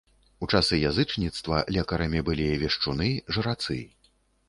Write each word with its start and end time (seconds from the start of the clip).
У 0.45 0.47
часы 0.53 0.79
язычніцтва 0.91 1.61
лекарамі 1.77 2.25
былі 2.33 2.51
вешчуны, 2.65 3.15
жрацы. 3.39 3.83